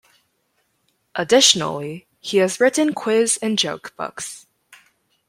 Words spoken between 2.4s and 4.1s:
written quiz and joke